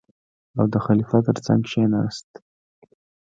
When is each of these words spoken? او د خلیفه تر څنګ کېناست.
او 0.59 0.65
د 0.73 0.75
خلیفه 0.85 1.17
تر 1.27 1.37
څنګ 1.45 1.61
کېناست. 1.71 2.29